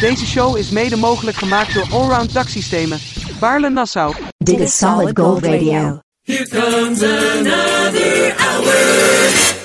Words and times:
Deze 0.00 0.26
show 0.26 0.56
is 0.56 0.70
mede 0.70 0.96
mogelijk 0.96 1.36
gemaakt 1.36 1.74
door 1.74 1.86
Allround 1.90 2.32
Daksystemen, 2.32 2.98
Baarle-Nassau. 3.40 4.14
Dit 4.38 4.60
is 4.60 4.76
Solid 4.76 5.18
Gold 5.18 5.44
Radio. 5.44 6.00
Here 6.22 6.48
comes 6.48 7.02
another 7.02 8.34
hour. 8.36 9.59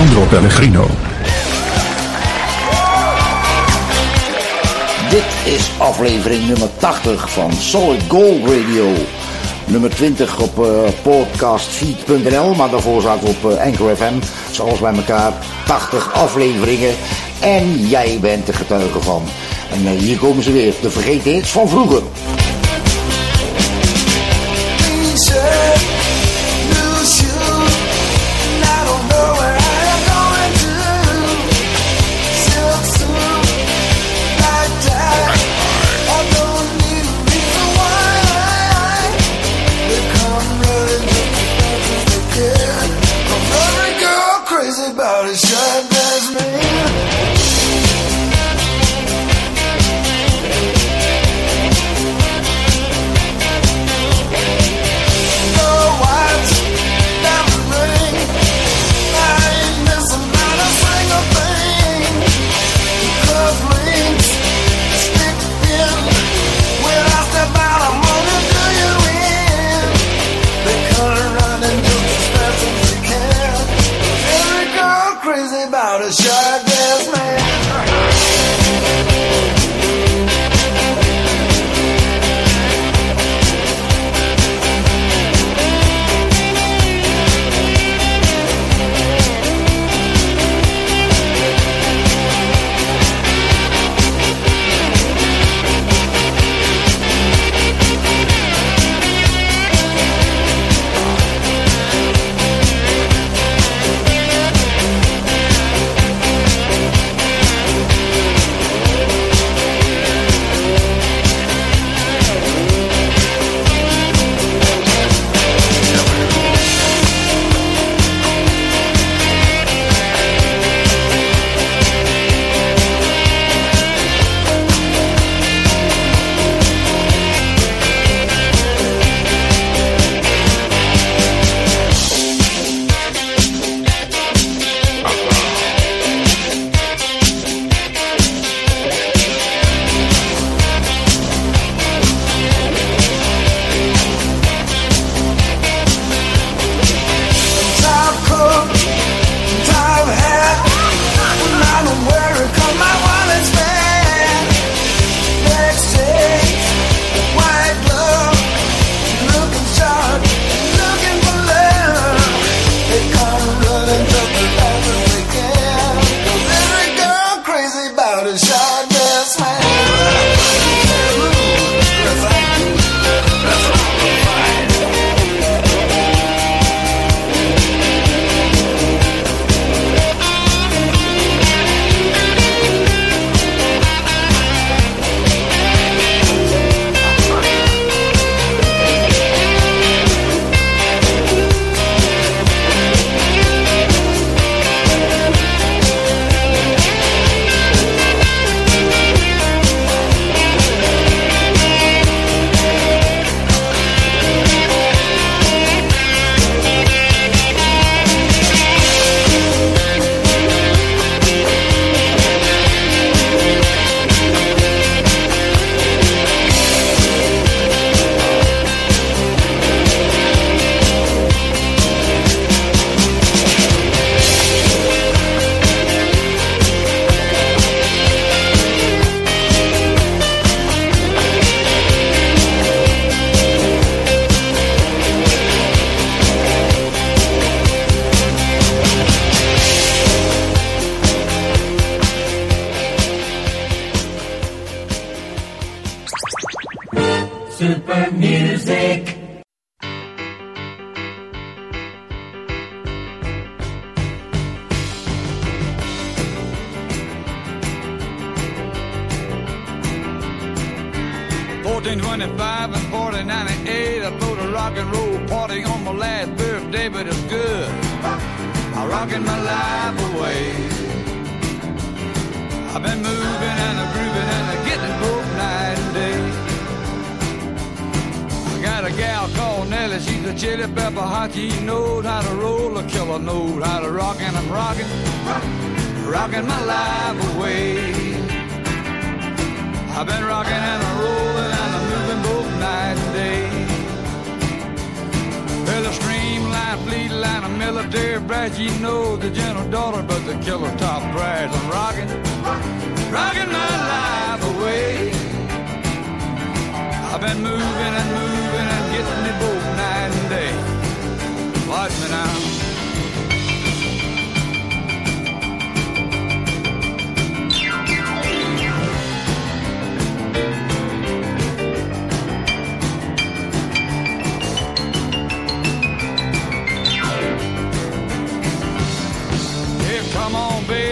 Sandro 0.00 0.24
Pellegrino. 0.24 0.86
Dit 5.10 5.54
is 5.54 5.70
aflevering 5.78 6.46
nummer 6.46 6.68
80 6.76 7.30
van 7.30 7.52
Solid 7.52 8.02
Gold 8.08 8.40
Radio. 8.40 8.86
Nummer 9.64 9.90
20 9.90 10.38
op 10.38 10.64
eh, 10.64 10.90
podcastfeed.nl, 11.02 12.54
maar 12.54 12.70
daarvoor 12.70 13.02
zaten 13.02 13.26
we 13.26 13.28
op 13.28 13.50
eh, 13.50 13.64
Anchor 13.64 13.96
FM. 13.96 14.14
Zoals 14.50 14.78
bij 14.78 14.94
elkaar 14.94 15.32
80 15.66 16.12
afleveringen. 16.12 16.94
En 17.40 17.88
jij 17.88 18.18
bent 18.20 18.46
de 18.46 18.52
getuige 18.52 19.00
van. 19.00 19.22
En 19.72 19.86
eh, 19.86 19.98
hier 19.98 20.18
komen 20.18 20.42
ze 20.42 20.52
weer, 20.52 20.74
de 20.80 20.90
vergeten 20.90 21.32
hits 21.32 21.50
van 21.50 21.68
vroeger. 21.68 22.02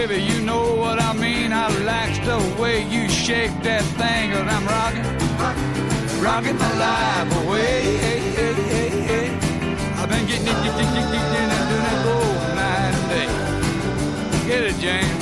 baby, 0.07 0.23
you 0.23 0.39
know 0.41 0.75
what 0.75 1.01
I 1.01 1.11
mean. 1.11 1.51
I 1.51 1.67
like 1.83 2.15
the 2.23 2.61
way 2.61 2.87
you 2.87 3.09
shake 3.09 3.51
that 3.63 3.83
thing, 3.99 4.31
and 4.31 4.49
I'm 4.49 4.65
rocking, 4.65 5.03
rocking 6.23 6.57
my 6.57 6.73
life 6.77 7.43
away. 7.43 7.97
Hey, 7.97 8.19
hey, 8.39 8.53
hey, 8.53 8.89
hey. 9.09 9.27
I've 9.97 10.07
been 10.07 10.25
getting 10.25 10.47
it, 10.47 10.59
getting 10.63 10.87
it, 10.99 11.07
getting 11.11 11.51
it, 11.57 11.63
doing 11.69 11.87
it 11.95 12.05
all 12.15 12.33
night 12.55 12.93
and 12.99 13.09
day. 13.11 14.47
Get 14.47 14.63
it, 14.63 14.77
James. 14.79 15.18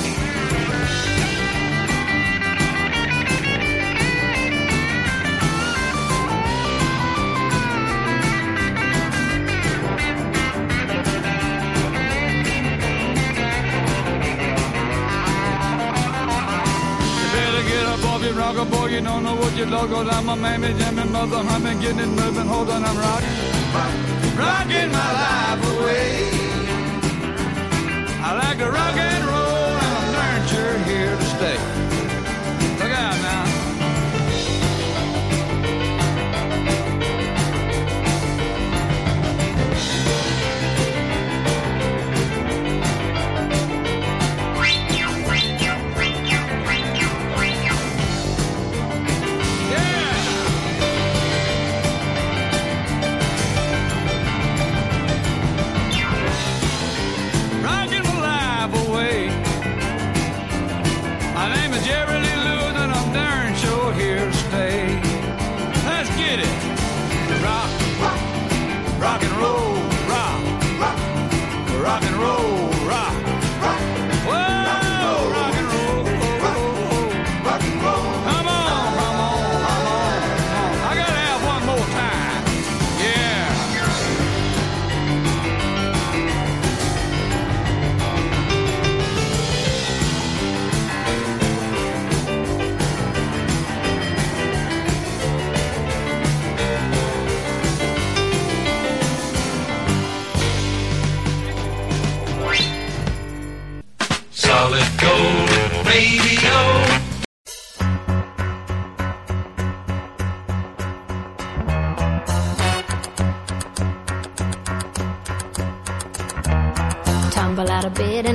Rock 18.36 18.56
a 18.56 18.64
boy, 18.64 18.86
you 18.86 19.00
don't 19.00 19.24
know 19.24 19.34
what 19.34 19.56
you 19.56 19.66
love, 19.66 19.90
cause 19.90 20.08
I'm 20.10 20.28
a 20.28 20.36
mammy, 20.36 20.72
jammin', 20.74 21.10
mother 21.10 21.38
humming, 21.38 21.80
getting 21.80 21.98
it 21.98 22.06
moving, 22.06 22.46
hold 22.46 22.68
on, 22.70 22.84
I'm 22.84 22.96
rockin', 22.96 24.36
rockin' 24.36 24.92
my 24.92 25.12
life 25.22 25.62
away. 25.72 26.30
I 28.22 28.36
like 28.36 28.58
to 28.58 28.70
rock 28.70 28.96
and 28.96 29.24
roll. 29.24 29.27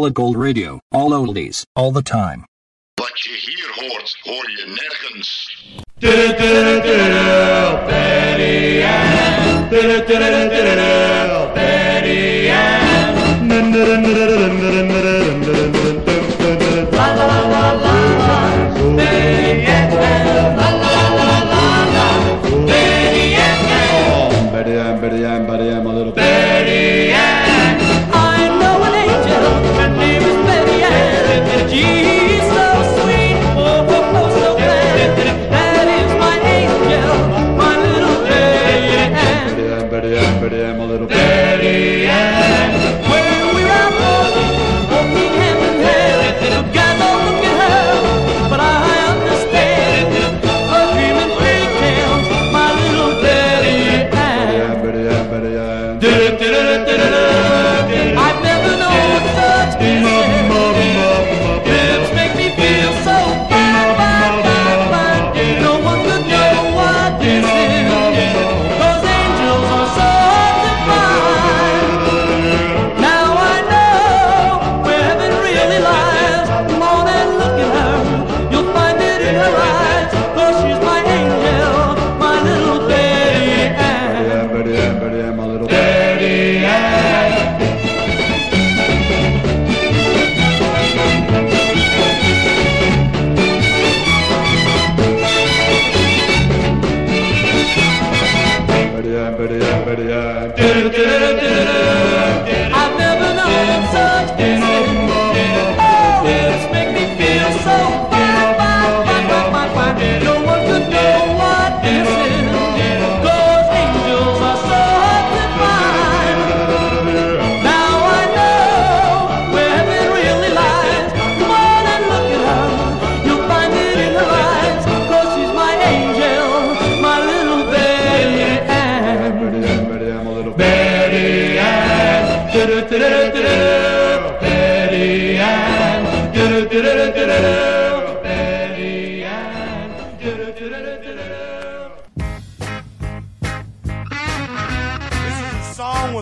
solid 0.00 0.14
gold 0.14 0.36
radio, 0.36 0.80
all 0.92 1.10
oldies, 1.12 1.66
all 1.76 1.90
the 1.92 2.00
time. 2.00 2.46
Wat 2.94 3.20
je 3.20 3.32
hier 3.32 3.70
hoort, 3.74 4.18
hoor 4.22 4.50
je 4.50 4.64
nergens. 4.66 5.56
Betty 5.98 6.44
Ann. 8.82 9.68
Betty 11.54 12.50
Ann. 12.50 13.00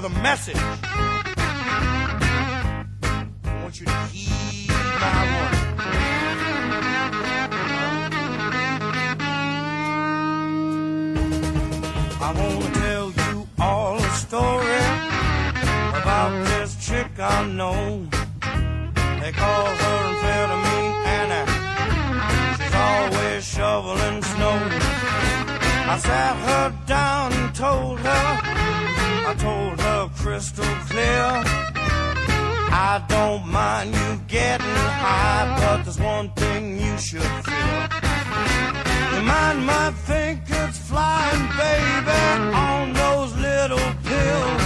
with 0.00 0.12
a 0.12 0.14
message. 0.22 0.54
I 0.54 0.78
want 3.62 3.80
you 3.80 3.86
to 3.86 3.92
heed 4.12 4.68
my 4.68 5.24
warning. 5.32 5.64
I 12.20 12.32
want 12.36 12.64
to 12.64 12.70
tell 12.80 13.08
you 13.10 13.48
all 13.58 13.96
a 13.96 14.10
story 14.10 14.82
about 16.00 16.32
this 16.46 16.76
chick 16.86 17.10
I 17.18 17.44
know. 17.48 18.06
They 19.20 19.32
call 19.32 19.66
her 19.82 19.98
amphetamine 20.10 20.94
Annie. 21.18 21.46
She's 22.56 22.74
always 22.74 23.44
shoveling 23.44 24.22
snow. 24.22 24.58
I 25.90 25.92
sat 25.98 26.36
her 26.48 26.72
down 26.86 27.32
and 27.32 27.52
told 27.52 27.98
her. 27.98 28.26
I 29.30 29.34
told 29.34 29.67
crystal 30.28 30.74
clear. 30.90 31.26
I 32.90 33.02
don't 33.08 33.48
mind 33.48 33.94
you 33.94 34.10
getting 34.28 34.82
high, 35.04 35.46
but 35.58 35.84
there's 35.84 35.98
one 35.98 36.28
thing 36.32 36.78
you 36.78 36.98
should 36.98 37.32
fear. 37.46 37.78
Your 39.12 39.22
mind 39.22 39.64
might 39.64 39.94
think 40.10 40.40
it's 40.46 40.78
flying, 40.90 41.44
baby, 41.62 42.20
on 42.68 42.92
those 42.92 43.30
little 43.48 43.88
pills, 44.08 44.64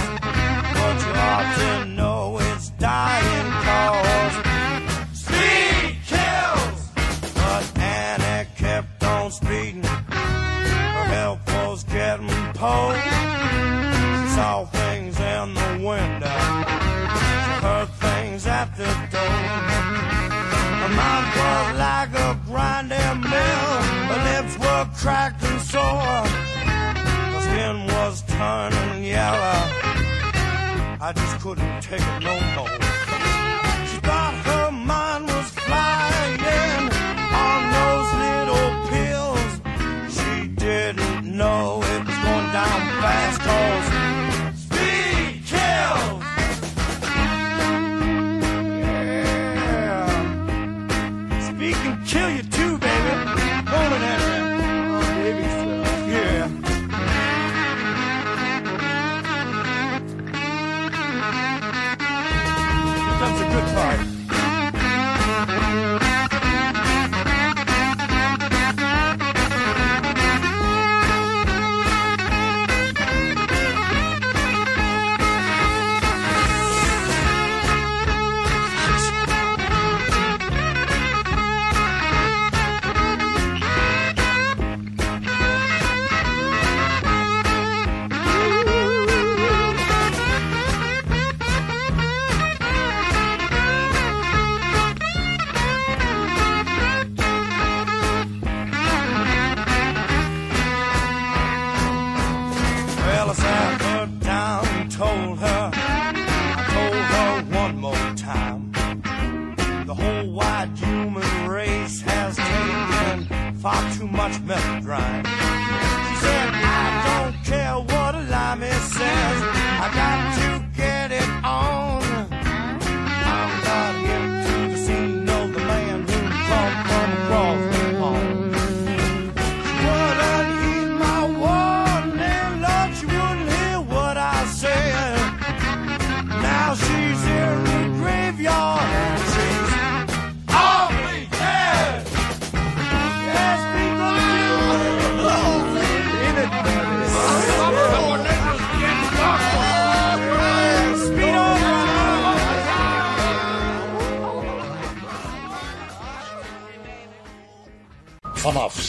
but 0.77 0.95
you 1.05 1.13
ought 1.31 1.51
to 1.63 1.85
know 1.97 2.39
it's 2.49 2.67
dying 2.71 3.49
cause 3.67 4.35
speed 5.23 5.95
kills. 6.11 6.79
But 7.39 7.63
Annie 7.79 8.49
kept 8.57 9.01
on 9.01 9.31
speeding, 9.31 9.83
her 9.83 11.05
health 11.15 11.39
was 11.47 11.83
getting 11.83 12.27
poor. 12.53 13.02
were 24.83 24.91
cracked 24.95 25.43
and 25.43 25.61
sore. 25.61 25.81
the 25.83 27.41
skin 27.41 27.87
was 27.87 28.21
turning 28.27 29.03
yellow. 29.03 29.69
I 31.01 31.11
just 31.15 31.39
couldn't 31.39 31.81
take 31.81 32.01
it 32.01 32.23
no 32.23 32.39
more. 32.55 32.92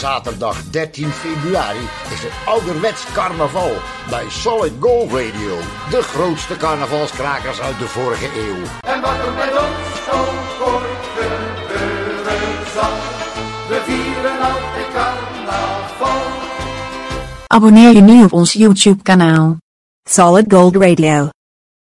Zaterdag 0.04 0.70
13 0.70 1.08
februari 1.08 1.84
is 2.12 2.23
het 2.23 2.32
ouderwets 2.46 3.04
carnaval 3.12 3.73
bij 4.11 4.25
Solid 4.28 4.73
Gold 4.80 5.11
Radio. 5.11 5.56
De 5.90 6.02
grootste 6.02 6.56
carnavalskrakers 6.56 7.61
uit 7.61 7.78
de 7.78 7.87
vorige 7.87 8.26
eeuw. 8.37 8.56
En 8.92 9.00
wat 9.00 9.18
er 9.26 9.32
met 9.32 9.52
ons 9.64 10.04
zo 10.08 10.18
kort 10.58 11.04
gebeuren 11.16 12.66
zal, 12.75 12.96
we 13.68 13.82
vieren 13.84 14.40
altijd 14.40 14.87
carnaval. 14.94 16.23
Abonneer 17.46 17.94
je 17.94 18.00
nu 18.00 18.25
op 18.25 18.32
ons 18.32 18.52
YouTube 18.52 19.02
kanaal. 19.02 19.56
Solid 20.08 20.52
Gold 20.52 20.76
Radio. 20.76 21.28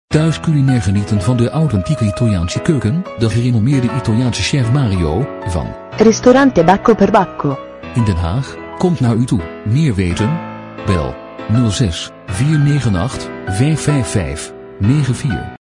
Thuis 0.08 0.40
culinair 0.40 0.82
genieten 0.82 1.22
van 1.22 1.38
de 1.38 1.50
authentieke 1.50 2.06
Italiaanse 2.06 2.60
keuken, 2.60 3.06
de 3.18 3.30
gerenommeerde 3.30 3.90
Italiaanse 3.98 4.42
chef 4.42 4.72
Mario, 4.72 5.28
van 5.46 5.76
Ristorante 5.98 6.64
Bacco 6.64 6.96
per 6.96 7.12
Bacco. 7.12 7.67
In 7.98 8.06
Den 8.06 8.18
Haag, 8.18 8.56
komt 8.78 9.00
naar 9.00 9.16
u 9.16 9.26
toe. 9.26 9.42
Meer 9.66 9.96
weten? 9.96 10.40
Bel 10.86 11.16
06 11.70 12.12
498 12.26 13.30
555 13.46 14.54
94. 14.80 15.57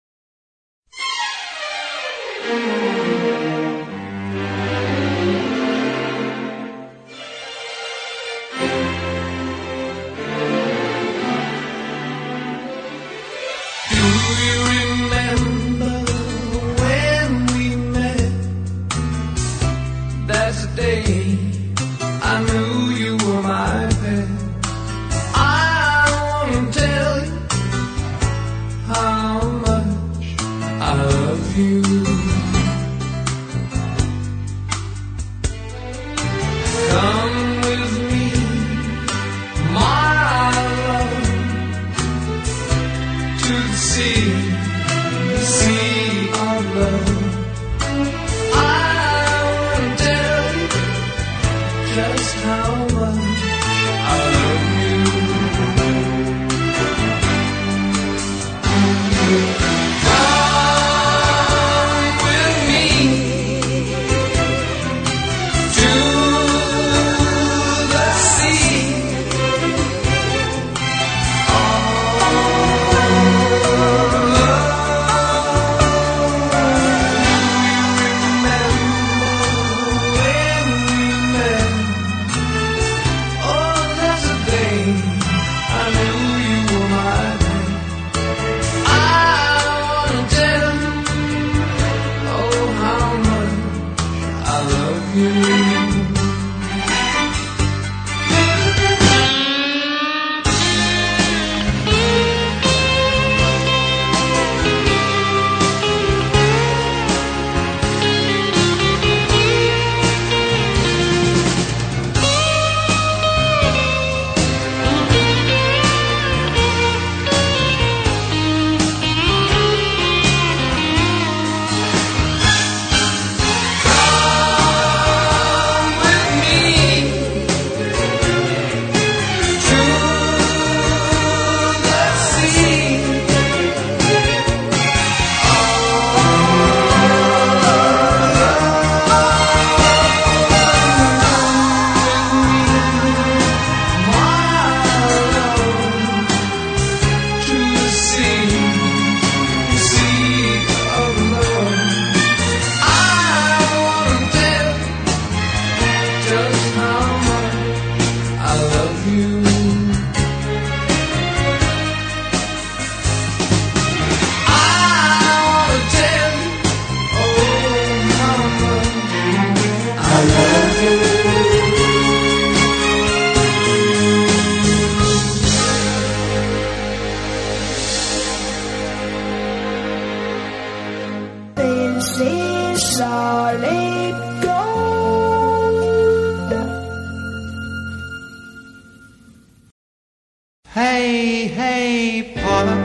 Paula, 192.47 192.77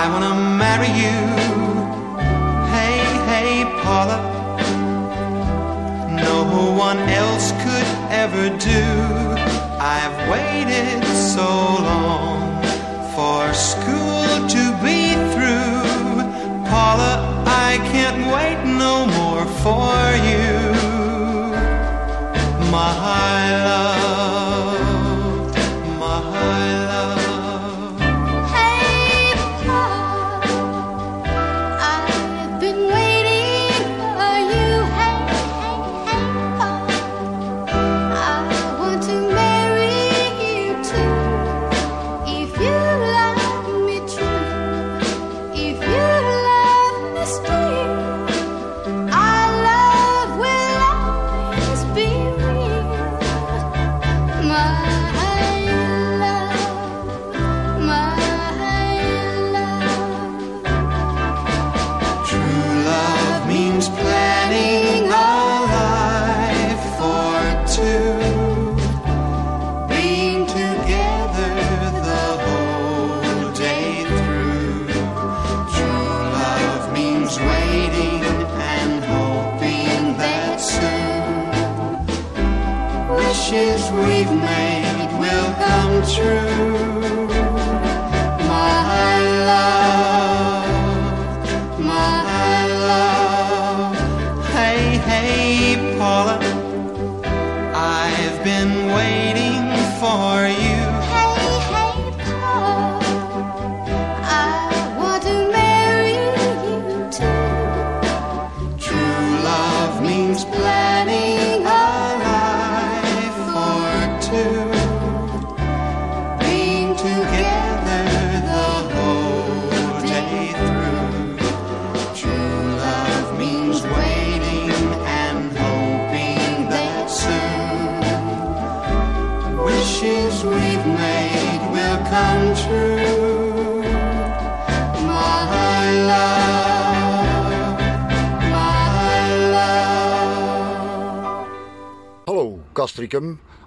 I 0.00 0.02
wanna 0.12 0.34
marry 0.62 0.90
you. 1.04 1.18
Hey, 2.74 2.98
hey, 3.30 3.52
Paula, 3.82 4.18
no 6.26 6.38
one 6.88 6.98
else 7.22 7.52
could 7.62 7.88
ever 8.22 8.44
do. 8.72 8.84
I've 9.96 10.16
waited 10.34 11.02
so 11.34 11.48
long 11.88 12.38
for 13.14 13.40
school 13.54 14.28
to 14.54 14.62
be 14.84 15.00
through. 15.32 16.20
Paula, 16.68 17.12
I 17.46 17.78
can't 17.92 18.20
wait 18.36 18.60
no 18.84 18.94
more 19.18 19.46
for 19.64 19.96
you. 20.30 20.48
I'm 22.74 23.97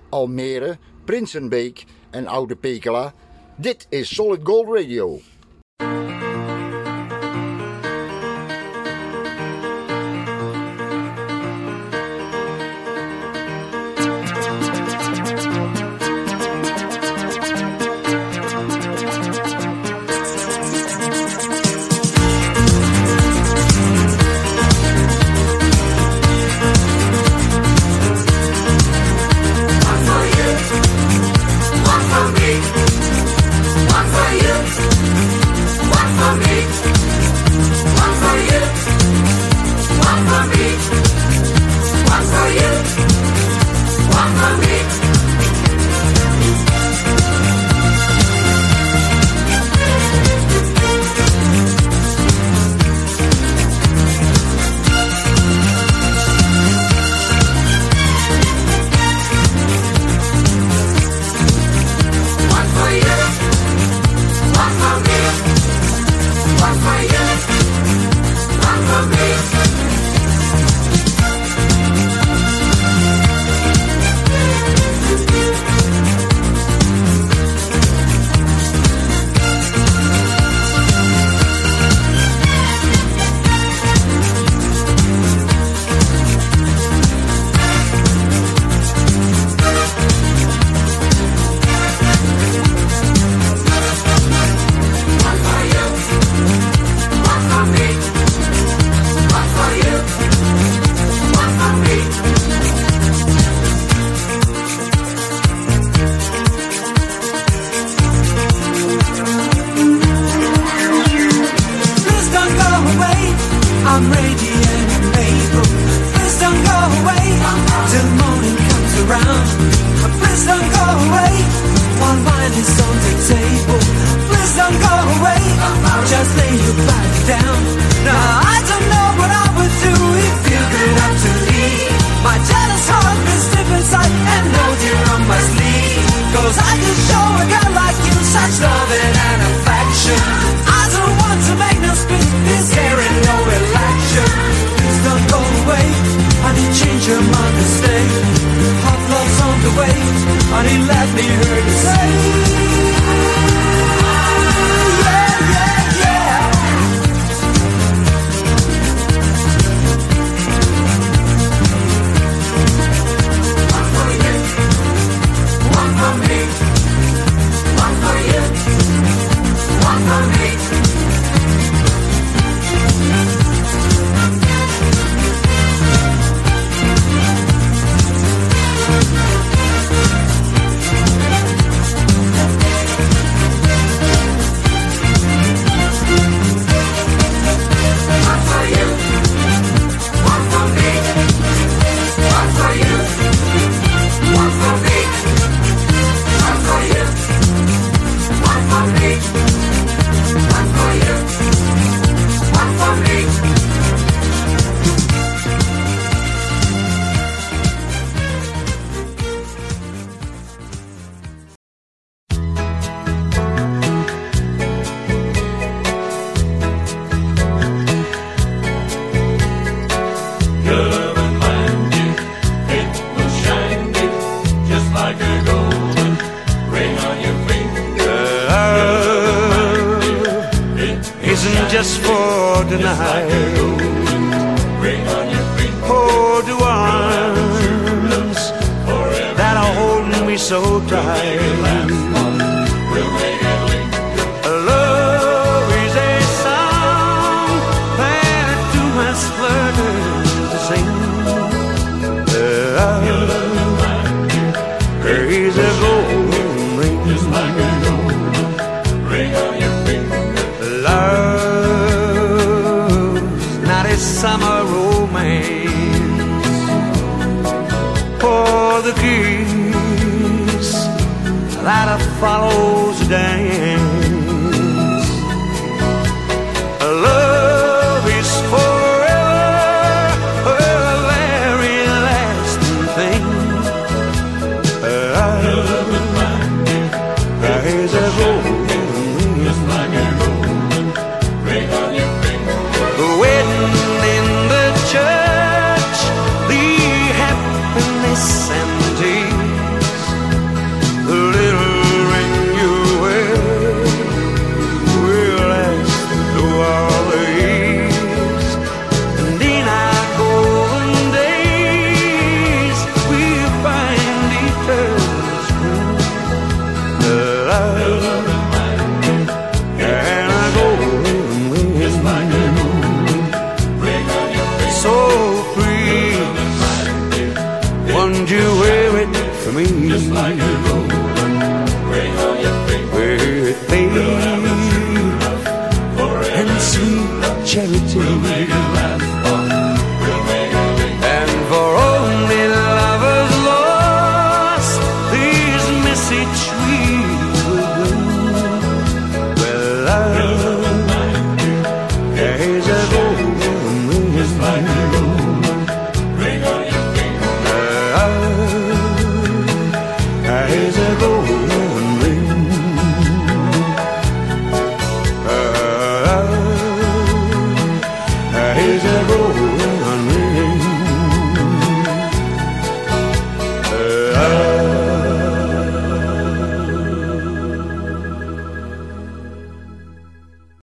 Almere, 0.10 0.78
Prinsenbeek 1.06 1.86
en 2.12 2.28
Oude 2.28 2.56
Pekela. 2.56 3.14
Dit 3.56 3.88
is 3.90 4.16
Solid 4.16 4.42
Gold 4.44 4.68
Radio. 4.76 5.20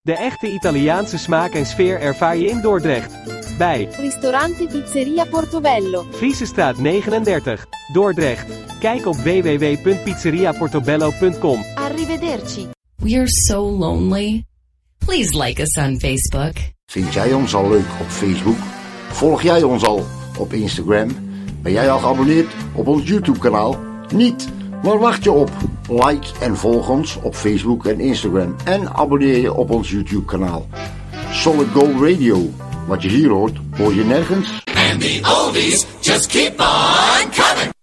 De 0.06 0.16
echte 0.16 0.52
Italiaanse 0.52 1.18
smaak 1.18 1.52
en 1.52 1.66
sfeer 1.66 2.00
ervaar 2.00 2.36
je 2.36 2.46
in 2.46 2.60
Dordrecht. 2.60 3.12
Bij 3.58 3.88
Ristorante 3.98 4.66
Pizzeria 4.66 5.24
Portobello, 5.24 6.06
Friesestraat 6.10 6.78
39, 6.78 7.66
Dordrecht. 7.92 8.46
Kijk 8.80 9.06
op 9.06 9.16
www.pizzeriaportobello.com. 9.16 11.64
Arrivederci. 11.74 12.68
We 12.96 13.16
are 13.16 13.28
so 13.28 13.70
lonely. 13.70 14.44
Please 14.98 15.38
like 15.38 15.62
us 15.62 15.76
on 15.76 16.00
Facebook. 16.00 16.54
Vind 16.86 17.12
jij 17.12 17.32
ons 17.32 17.54
al 17.54 17.68
leuk 17.68 17.88
op 18.00 18.08
Facebook? 18.08 18.58
Volg 19.08 19.42
jij 19.42 19.62
ons 19.62 19.84
al 19.84 20.06
op 20.38 20.52
Instagram? 20.52 21.10
Ben 21.62 21.72
jij 21.72 21.90
al 21.90 21.98
geabonneerd 21.98 22.54
op 22.74 22.86
ons 22.86 23.08
YouTube 23.08 23.38
kanaal? 23.38 23.80
Niet, 24.14 24.48
waar 24.82 24.98
wacht 24.98 25.24
je 25.24 25.32
op? 25.32 25.50
Like 25.88 26.26
en 26.40 26.56
volg 26.56 26.88
ons 26.88 27.16
op 27.22 27.34
Facebook 27.34 27.86
en 27.86 28.00
Instagram. 28.00 28.56
En 28.64 28.94
abonneer 28.94 29.40
je 29.40 29.52
op 29.52 29.70
ons 29.70 29.90
YouTube-kanaal. 29.90 30.66
Solid 31.32 31.68
Gold 31.72 32.00
Radio. 32.00 32.50
Wat 32.86 33.02
je 33.02 33.08
hier 33.08 33.28
hoort, 33.28 33.56
hoor 33.76 33.94
je 33.94 34.04
nergens. 34.04 34.48
And 34.90 35.00
the 35.00 35.20
oldies 35.22 35.86
just 36.00 36.26
keep 36.26 36.60
on 36.60 37.30
coming. 37.30 37.75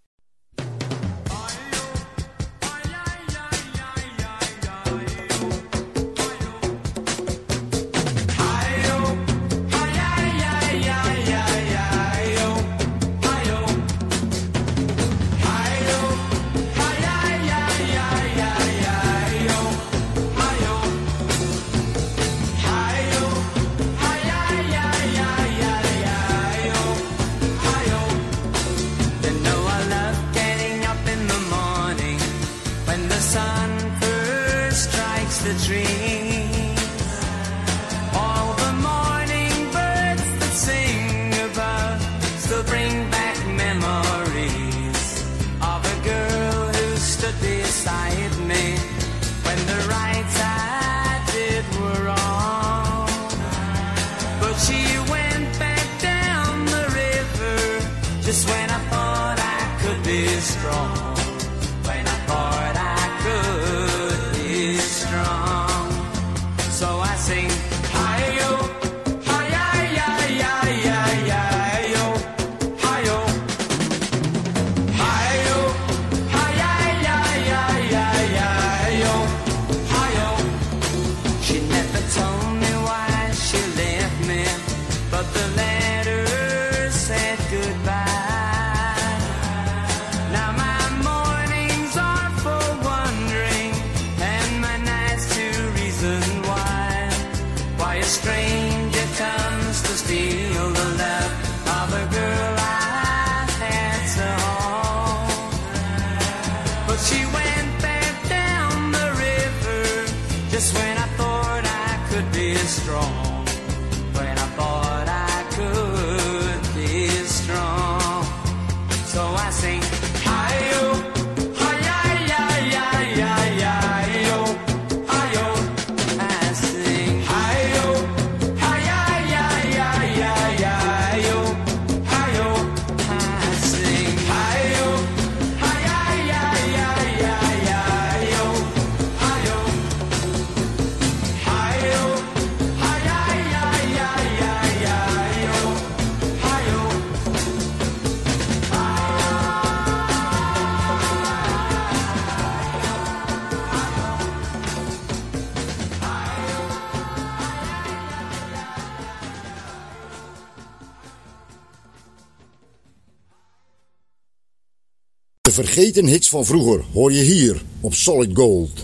vergeten 165.53 166.05
hits 166.05 166.29
van 166.29 166.45
vroeger 166.45 166.83
hoor 166.93 167.11
je 167.11 167.21
hier 167.21 167.61
op 167.81 167.93
Solid 167.93 168.29
Gold. 168.33 168.82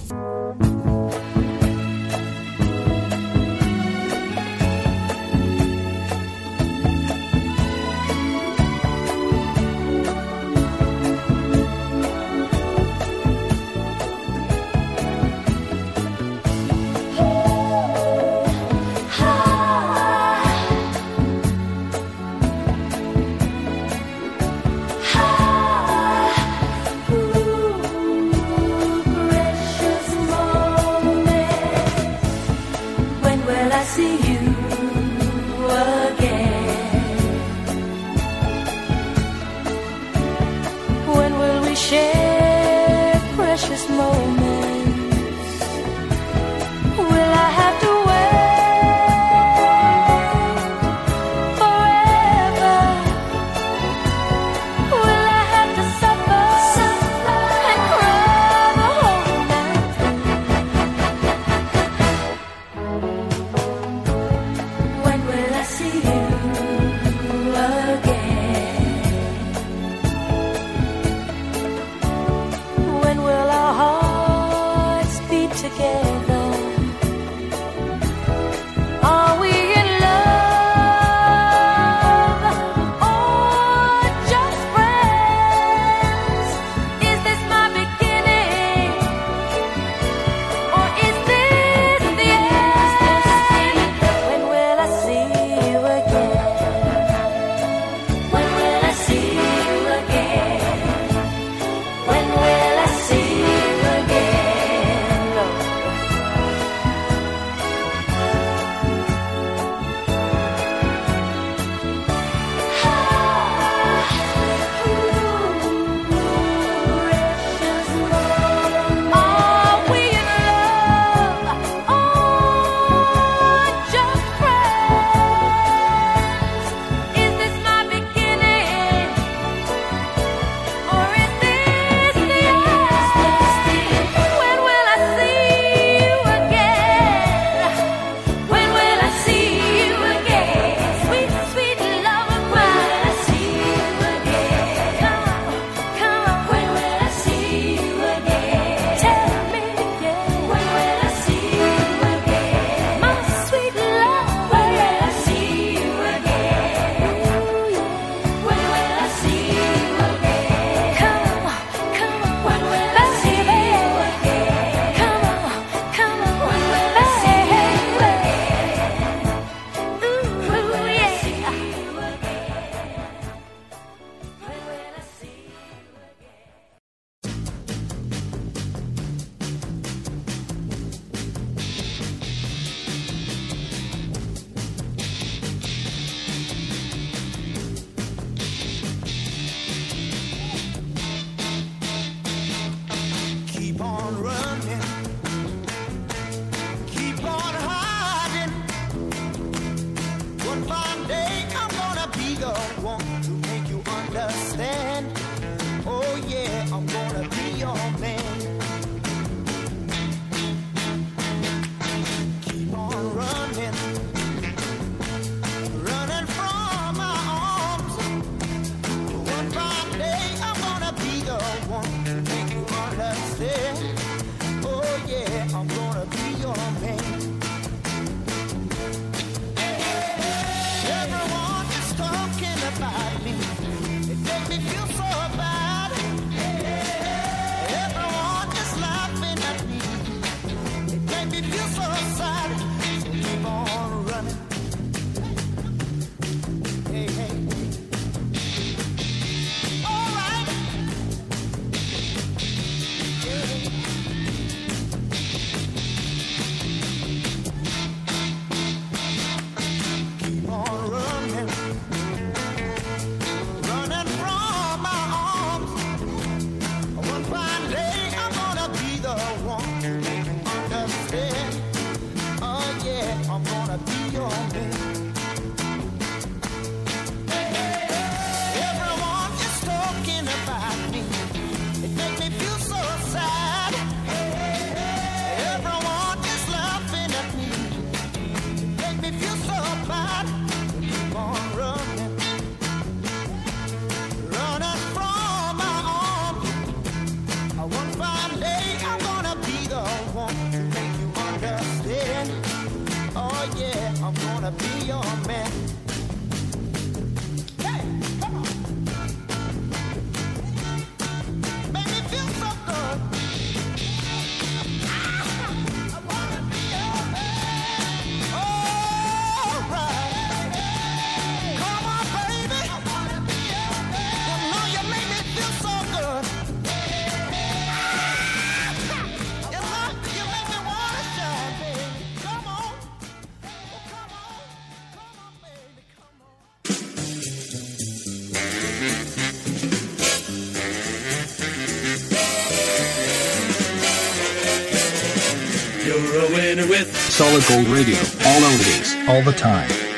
Solid 347.20 347.46
Gold 347.50 347.68
Radio. 347.68 347.98
All 347.98 348.42
oldies. 348.44 349.10
All 349.10 349.22
the 349.22 349.34
time. 349.34 349.89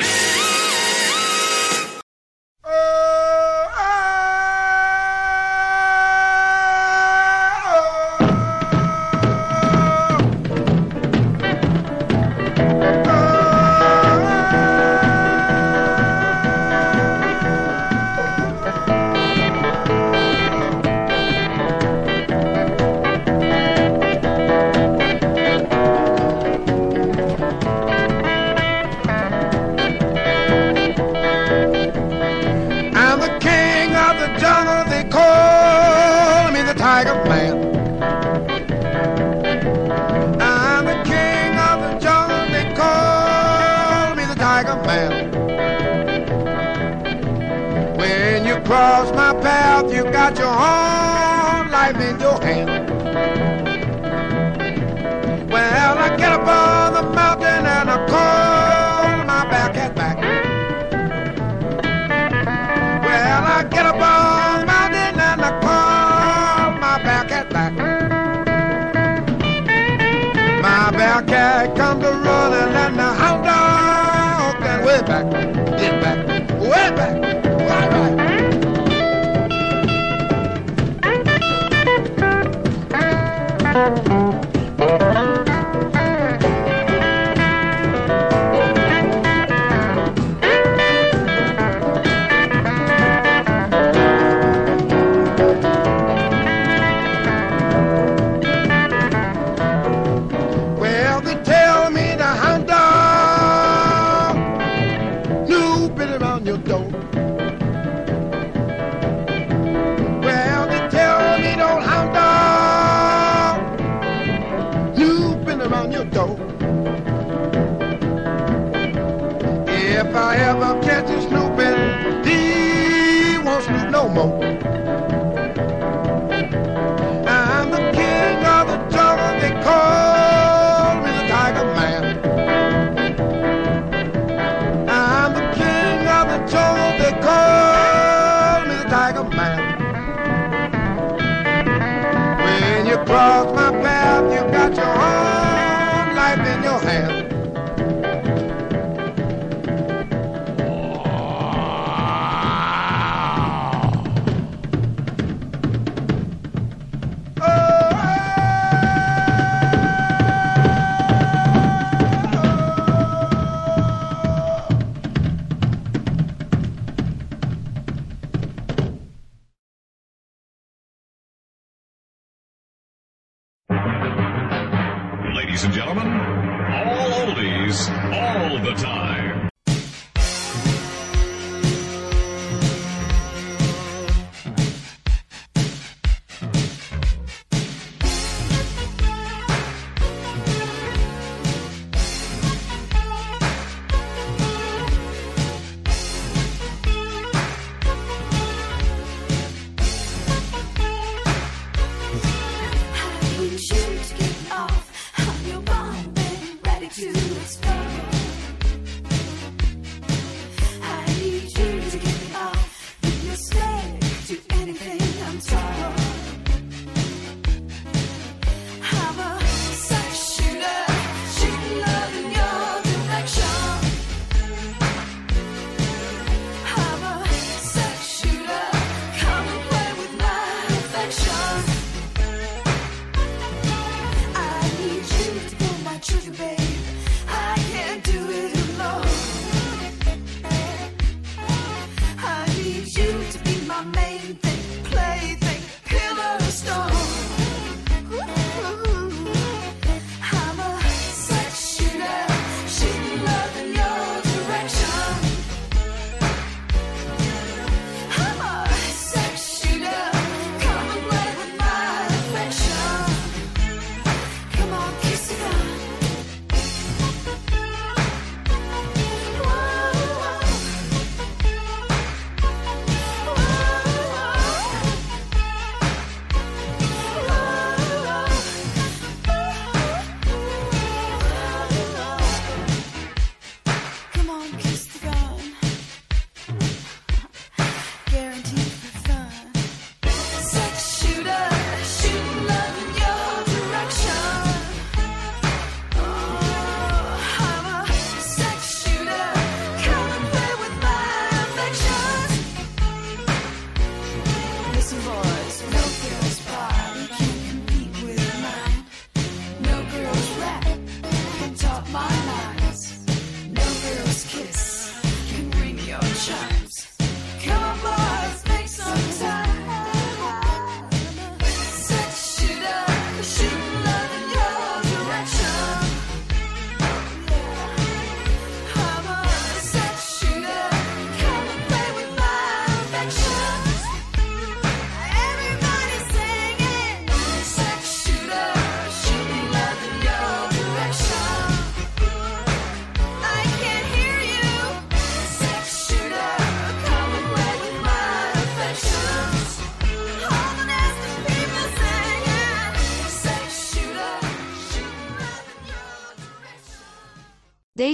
Life 146.92 147.31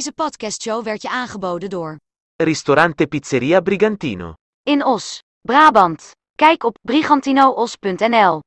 Deze 0.07 0.19
podcastshow 0.29 0.83
werd 0.83 1.01
je 1.01 1.09
aangeboden 1.09 1.69
door 1.69 1.99
Ristorante 2.35 3.07
Pizzeria 3.07 3.59
Brigantino 3.59 4.33
in 4.63 4.85
Os, 4.85 5.23
Brabant. 5.41 6.11
Kijk 6.35 6.63
op 6.63 6.77
brigantinoos.nl. 6.81 8.39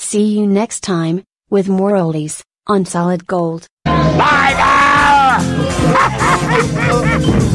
See 0.00 0.32
you 0.34 0.46
next 0.46 0.80
time 0.82 1.24
with 1.50 1.66
more 1.66 2.02
oldies 2.02 2.42
on 2.70 2.86
solid 2.86 3.22
gold. 3.26 3.66
Bye 3.82 4.54
now! 4.56 5.38